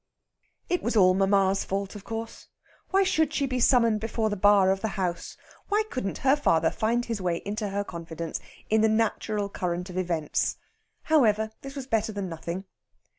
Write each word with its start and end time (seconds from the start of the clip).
It 0.67 0.81
was 0.81 0.95
all 0.95 1.13
mamma's 1.13 1.63
fault, 1.63 1.93
of 1.93 2.03
course. 2.03 2.47
Why 2.89 3.03
should 3.03 3.31
she 3.35 3.45
be 3.45 3.59
summoned 3.59 3.99
before 3.99 4.31
the 4.31 4.35
bar 4.35 4.71
of 4.71 4.81
the 4.81 4.87
house? 4.97 5.37
Why 5.69 5.83
couldn't 5.91 6.17
her 6.25 6.35
father 6.35 6.71
find 6.71 7.05
his 7.05 7.21
way 7.21 7.37
into 7.45 7.69
her 7.69 7.83
confidence 7.83 8.39
in 8.67 8.81
the 8.81 8.89
natural 8.89 9.47
current 9.47 9.91
of 9.91 9.99
events? 9.99 10.57
However, 11.03 11.51
this 11.61 11.75
was 11.75 11.85
better 11.85 12.11
than 12.11 12.29
nothing. 12.29 12.65